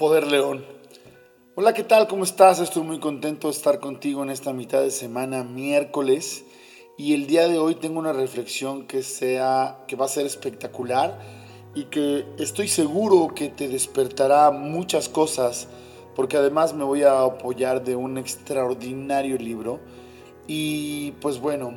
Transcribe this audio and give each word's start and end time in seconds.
Poder 0.00 0.28
León. 0.28 0.64
Hola, 1.56 1.74
¿qué 1.74 1.84
tal? 1.84 2.08
¿Cómo 2.08 2.24
estás? 2.24 2.58
Estoy 2.58 2.84
muy 2.84 3.00
contento 3.00 3.48
de 3.48 3.52
estar 3.52 3.80
contigo 3.80 4.22
en 4.22 4.30
esta 4.30 4.54
mitad 4.54 4.80
de 4.80 4.90
semana, 4.90 5.44
miércoles. 5.44 6.42
Y 6.96 7.12
el 7.12 7.26
día 7.26 7.48
de 7.48 7.58
hoy 7.58 7.74
tengo 7.74 7.98
una 7.98 8.14
reflexión 8.14 8.86
que, 8.86 9.02
sea, 9.02 9.84
que 9.86 9.96
va 9.96 10.06
a 10.06 10.08
ser 10.08 10.24
espectacular 10.24 11.20
y 11.74 11.84
que 11.84 12.24
estoy 12.38 12.68
seguro 12.68 13.34
que 13.34 13.50
te 13.50 13.68
despertará 13.68 14.50
muchas 14.50 15.10
cosas, 15.10 15.68
porque 16.16 16.38
además 16.38 16.72
me 16.72 16.84
voy 16.84 17.02
a 17.02 17.20
apoyar 17.20 17.84
de 17.84 17.94
un 17.94 18.16
extraordinario 18.16 19.36
libro. 19.36 19.80
Y 20.46 21.10
pues 21.20 21.38
bueno, 21.38 21.76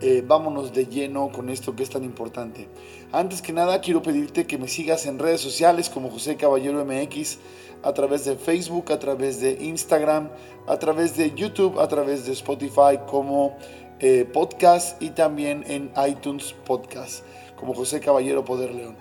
eh, 0.00 0.24
vámonos 0.26 0.72
de 0.72 0.86
lleno 0.86 1.30
con 1.30 1.50
esto 1.50 1.76
que 1.76 1.82
es 1.82 1.90
tan 1.90 2.04
importante. 2.04 2.68
Antes 3.12 3.42
que 3.42 3.52
nada, 3.52 3.80
quiero 3.80 4.02
pedirte 4.02 4.46
que 4.46 4.56
me 4.56 4.68
sigas 4.68 5.06
en 5.06 5.18
redes 5.18 5.40
sociales 5.40 5.90
como 5.90 6.10
José 6.10 6.36
Caballero 6.36 6.84
MX, 6.84 7.38
a 7.82 7.92
través 7.92 8.24
de 8.24 8.36
Facebook, 8.36 8.92
a 8.92 8.98
través 8.98 9.40
de 9.40 9.58
Instagram, 9.60 10.30
a 10.66 10.78
través 10.78 11.16
de 11.16 11.34
YouTube, 11.34 11.78
a 11.80 11.88
través 11.88 12.26
de 12.26 12.32
Spotify 12.32 12.98
como 13.06 13.56
eh, 13.98 14.26
podcast 14.32 15.00
y 15.02 15.10
también 15.10 15.64
en 15.66 15.90
iTunes 16.08 16.54
Podcast 16.64 17.24
como 17.56 17.74
José 17.74 18.00
Caballero 18.00 18.44
Poder 18.44 18.74
León. 18.74 18.96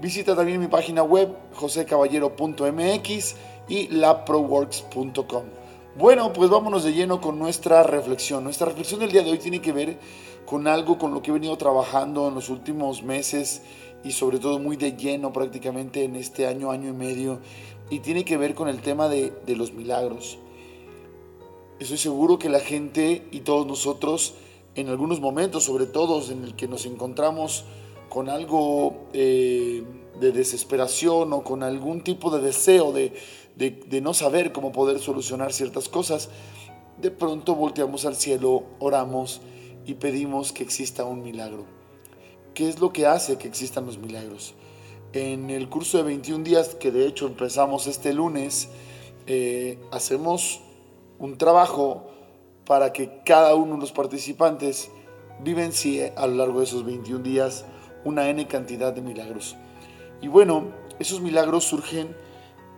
Visita 0.00 0.36
también 0.36 0.60
mi 0.60 0.66
página 0.66 1.02
web 1.02 1.34
josecaballero.mx 1.54 3.36
y 3.68 3.88
laproworks.com. 3.88 5.63
Bueno, 5.96 6.32
pues 6.32 6.50
vámonos 6.50 6.82
de 6.82 6.92
lleno 6.92 7.20
con 7.20 7.38
nuestra 7.38 7.84
reflexión. 7.84 8.42
Nuestra 8.42 8.66
reflexión 8.66 8.98
del 8.98 9.12
día 9.12 9.22
de 9.22 9.30
hoy 9.30 9.38
tiene 9.38 9.60
que 9.60 9.70
ver 9.70 9.96
con 10.44 10.66
algo 10.66 10.98
con 10.98 11.14
lo 11.14 11.22
que 11.22 11.30
he 11.30 11.32
venido 11.32 11.56
trabajando 11.56 12.26
en 12.26 12.34
los 12.34 12.48
últimos 12.48 13.04
meses 13.04 13.62
y 14.02 14.10
sobre 14.10 14.40
todo 14.40 14.58
muy 14.58 14.76
de 14.76 14.96
lleno 14.96 15.32
prácticamente 15.32 16.02
en 16.02 16.16
este 16.16 16.48
año, 16.48 16.72
año 16.72 16.88
y 16.90 16.92
medio, 16.92 17.38
y 17.90 18.00
tiene 18.00 18.24
que 18.24 18.36
ver 18.36 18.56
con 18.56 18.66
el 18.66 18.80
tema 18.80 19.08
de, 19.08 19.32
los 19.46 19.72
milagros. 19.72 20.36
Estoy 21.78 21.98
seguro 21.98 22.40
que 22.40 22.48
la 22.48 22.58
gente 22.58 23.28
y 23.30 23.40
todos 23.40 23.64
nosotros, 23.64 24.34
en 24.74 24.88
algunos 24.88 25.20
momentos, 25.20 25.62
sobre 25.62 25.86
todo 25.86 26.28
en 26.28 26.42
el 26.42 26.56
que 26.56 26.66
nos 26.66 26.86
encontramos 26.86 27.66
con 28.08 28.28
algo 28.28 29.06
eh, 29.12 29.84
de 30.20 30.32
desesperación 30.32 31.32
o 31.32 31.42
con 31.42 31.62
algún 31.62 32.02
tipo 32.02 32.30
de 32.30 32.40
deseo 32.40 32.92
de, 32.92 33.12
de, 33.56 34.00
no 34.00 34.14
saber 34.14 34.52
cómo 34.52 34.72
poder 34.72 34.98
solucionar 34.98 35.52
ciertas 35.52 35.88
cosas, 35.88 36.28
de 37.00 37.10
pronto 37.10 37.54
volteamos 37.54 38.04
al 38.04 38.16
cielo, 38.16 38.64
oramos 38.78 39.40
y 39.86 39.94
pedimos 39.94 40.52
que 40.52 40.62
exista 40.62 41.04
un 41.04 41.22
milagro. 41.22 41.64
¿Qué 42.54 42.68
es 42.68 42.80
lo 42.80 42.92
que 42.92 43.06
hace 43.06 43.36
que 43.36 43.48
existan 43.48 43.86
los 43.86 43.98
milagros? 43.98 44.54
En 45.12 45.50
el 45.50 45.68
curso 45.68 45.98
de 45.98 46.04
21 46.04 46.44
días, 46.44 46.74
que 46.74 46.90
de 46.90 47.06
hecho 47.06 47.26
empezamos 47.26 47.86
este 47.86 48.12
lunes, 48.12 48.68
eh, 49.26 49.78
hacemos 49.90 50.60
un 51.18 51.38
trabajo 51.38 52.06
para 52.66 52.92
que 52.92 53.20
cada 53.24 53.54
uno 53.54 53.74
de 53.74 53.80
los 53.80 53.92
participantes 53.92 54.90
vivencie 55.42 56.12
a 56.16 56.26
lo 56.26 56.34
largo 56.36 56.58
de 56.60 56.64
esos 56.64 56.84
21 56.84 57.22
días 57.22 57.64
una 58.04 58.28
N 58.28 58.46
cantidad 58.46 58.92
de 58.92 59.02
milagros. 59.02 59.56
Y 60.20 60.28
bueno, 60.28 60.68
esos 60.98 61.20
milagros 61.20 61.64
surgen 61.64 62.16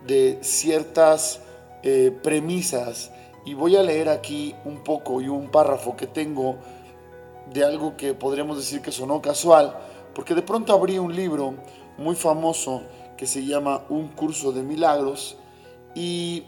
de 0.05 0.39
ciertas 0.41 1.41
eh, 1.83 2.11
premisas 2.23 3.11
y 3.45 3.53
voy 3.53 3.75
a 3.75 3.83
leer 3.83 4.09
aquí 4.09 4.55
un 4.65 4.83
poco 4.83 5.21
y 5.21 5.27
un 5.27 5.49
párrafo 5.49 5.95
que 5.95 6.07
tengo 6.07 6.57
de 7.53 7.63
algo 7.63 7.95
que 7.95 8.13
podríamos 8.13 8.57
decir 8.57 8.81
que 8.81 8.91
sonó 8.91 9.21
casual, 9.21 9.77
porque 10.13 10.35
de 10.35 10.41
pronto 10.41 10.73
abrí 10.73 10.99
un 10.99 11.15
libro 11.15 11.55
muy 11.97 12.15
famoso 12.15 12.81
que 13.15 13.25
se 13.25 13.45
llama 13.45 13.85
Un 13.89 14.09
curso 14.09 14.51
de 14.51 14.63
milagros 14.63 15.37
y, 15.95 16.43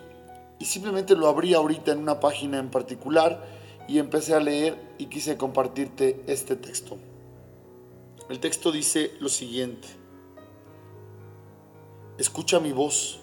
y 0.60 0.66
simplemente 0.66 1.16
lo 1.16 1.28
abrí 1.28 1.54
ahorita 1.54 1.92
en 1.92 2.00
una 2.00 2.20
página 2.20 2.60
en 2.60 2.70
particular 2.70 3.44
y 3.88 3.98
empecé 3.98 4.36
a 4.36 4.40
leer 4.40 4.78
y 4.98 5.06
quise 5.06 5.38
compartirte 5.38 6.22
este 6.28 6.56
texto. 6.56 6.98
El 8.30 8.40
texto 8.40 8.72
dice 8.72 9.14
lo 9.20 9.30
siguiente. 9.30 9.88
Escucha 12.20 12.60
mi 12.60 12.74
voz 12.74 13.20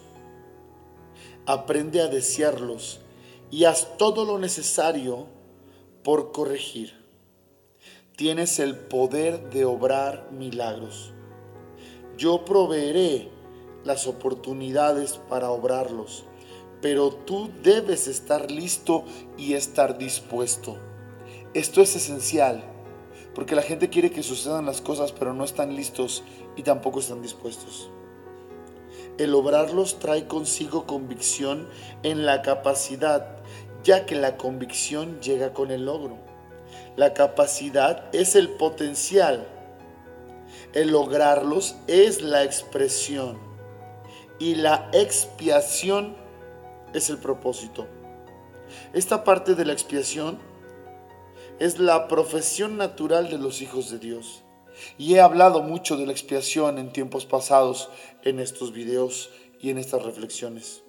aprende 1.47 2.01
a 2.01 2.09
desearlos 2.09 3.01
y 3.51 3.65
haz 3.65 3.97
todo 3.97 4.25
lo 4.25 4.39
necesario 4.39 5.27
por 6.03 6.33
corregir. 6.33 6.95
Tienes 8.17 8.59
el 8.59 8.77
poder 8.77 9.51
de 9.51 9.65
obrar 9.65 10.31
milagros. 10.33 11.13
Yo 12.19 12.45
proveeré 12.45 13.31
las 13.85 14.07
oportunidades 14.07 15.21
para 15.29 15.51
obrarlos, 15.51 16.25
pero 16.83 17.11
tú 17.11 17.51
debes 17.63 18.09
estar 18.09 18.51
listo 18.51 19.05
y 19.37 19.55
estar 19.55 19.99
dispuesto. 19.99 20.79
Esto 21.55 21.81
es 21.81 21.95
esencial, 21.95 22.65
porque 23.35 23.55
la 23.55 23.63
gente 23.63 23.91
quiere 23.91 24.11
que 24.11 24.23
sucedan 24.23 24.67
las 24.67 24.81
cosas, 24.81 25.13
pero 25.13 25.33
no 25.33 25.45
están 25.45 25.77
listos 25.77 26.25
y 26.57 26.63
tampoco 26.63 27.01
están 27.01 27.23
dispuestos. 27.23 27.91
El 29.19 29.35
obrarlos 29.35 29.99
trae 29.99 30.27
consigo 30.27 30.87
convicción 30.87 31.69
en 32.03 32.27
la 32.27 32.43
capacidad, 32.43 33.37
ya 33.83 34.05
que 34.07 34.15
la 34.15 34.37
convicción 34.37 35.21
llega 35.21 35.53
con 35.53 35.71
el 35.71 35.87
logro. 35.87 36.19
La 36.97 37.15
capacidad 37.15 38.15
es 38.15 38.37
el 38.37 38.49
potencial. 38.51 39.47
El 40.73 40.91
lograrlos 40.91 41.77
es 41.87 42.23
la 42.23 42.45
expresión. 42.45 43.39
Y 44.39 44.57
la 44.57 44.91
expiación 44.93 46.17
es 46.93 47.11
el 47.11 47.19
propósito. 47.19 47.87
Esta 48.93 49.25
parte 49.25 49.55
de 49.55 49.65
la 49.65 49.73
expiación 49.73 50.39
es 51.59 51.79
la 51.79 52.09
profesión 52.09 52.77
natural 52.77 53.31
de 53.31 53.39
los 53.39 53.63
hijos 53.63 53.91
de 53.91 53.99
Dios. 53.99 54.46
Y 54.99 55.15
he 55.15 55.21
hablado 55.21 55.63
mucho 55.63 55.97
de 55.97 56.07
la 56.07 56.13
expiación 56.13 56.79
en 56.79 56.93
tiempos 56.93 57.27
pasados 57.27 57.91
en 58.23 58.41
estos 58.41 58.73
videos 58.73 59.31
y 59.61 59.71
en 59.71 59.79
estas 59.79 60.03
reflexiones. 60.05 60.83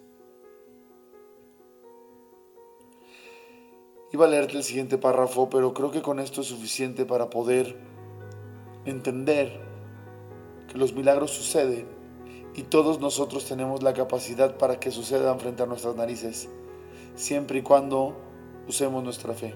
Iba 4.14 4.26
a 4.26 4.30
leerte 4.30 4.58
el 4.58 4.64
siguiente 4.64 4.98
párrafo, 4.98 5.50
pero 5.50 5.74
creo 5.74 5.92
que 5.92 6.02
con 6.02 6.20
esto 6.20 6.42
es 6.42 6.48
suficiente 6.48 7.06
para 7.06 7.30
poder 7.30 7.78
entender 8.86 9.60
que 10.72 10.78
los 10.78 10.94
milagros 10.94 11.32
suceden 11.32 11.88
y 12.56 12.64
todos 12.64 13.00
nosotros 13.00 13.46
tenemos 13.46 13.84
la 13.84 13.94
capacidad 13.94 14.58
para 14.58 14.80
que 14.80 14.92
sucedan 14.92 15.40
frente 15.40 15.64
a 15.64 15.66
nuestras 15.66 15.96
narices, 15.96 16.50
siempre 17.16 17.60
y 17.60 17.62
cuando 17.62 18.16
usemos 18.68 19.04
nuestra 19.04 19.34
fe. 19.34 19.54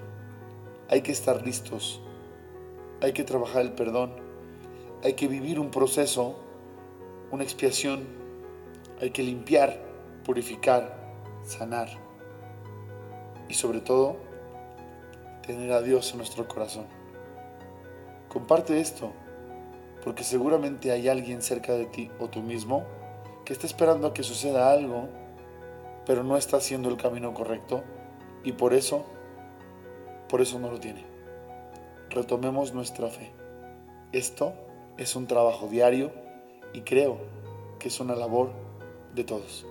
Hay 0.88 1.00
que 1.00 1.12
estar 1.12 1.44
listos, 1.44 2.02
hay 3.02 3.12
que 3.12 3.24
trabajar 3.24 3.62
el 3.62 3.72
perdón, 3.72 4.12
hay 5.02 5.14
que 5.14 5.26
vivir 5.26 5.58
un 5.58 5.72
proceso, 5.72 6.36
una 7.32 7.42
expiación, 7.42 8.06
hay 9.00 9.10
que 9.10 9.24
limpiar, 9.24 9.76
purificar, 10.24 11.12
sanar 11.42 11.88
y 13.48 13.54
sobre 13.54 13.80
todo 13.80 14.16
tener 15.44 15.72
a 15.72 15.82
Dios 15.82 16.12
en 16.12 16.18
nuestro 16.18 16.46
corazón. 16.46 16.86
Comparte 18.28 18.80
esto, 18.80 19.10
porque 20.04 20.22
seguramente 20.22 20.92
hay 20.92 21.08
alguien 21.08 21.42
cerca 21.42 21.72
de 21.72 21.86
ti 21.86 22.08
o 22.20 22.28
tú 22.28 22.40
mismo 22.40 22.84
que 23.44 23.52
está 23.52 23.66
esperando 23.66 24.06
a 24.06 24.14
que 24.14 24.22
suceda 24.22 24.70
algo, 24.70 25.08
pero 26.06 26.22
no 26.22 26.36
está 26.36 26.58
haciendo 26.58 26.88
el 26.88 26.96
camino 26.96 27.34
correcto 27.34 27.82
y 28.44 28.52
por 28.52 28.72
eso, 28.72 29.04
por 30.28 30.40
eso 30.40 30.60
no 30.60 30.70
lo 30.70 30.78
tiene. 30.78 31.11
Retomemos 32.12 32.74
nuestra 32.74 33.08
fe. 33.08 33.32
Esto 34.12 34.52
es 34.98 35.16
un 35.16 35.26
trabajo 35.26 35.66
diario 35.68 36.12
y 36.74 36.82
creo 36.82 37.16
que 37.78 37.88
es 37.88 38.00
una 38.00 38.14
labor 38.14 38.50
de 39.14 39.24
todos. 39.24 39.64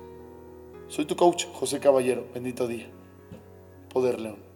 Soy 0.87 1.05
tu 1.05 1.15
coach, 1.15 1.45
José 1.53 1.79
Caballero. 1.79 2.25
Bendito 2.33 2.67
día. 2.67 2.87
Poder 3.93 4.19
León. 4.19 4.50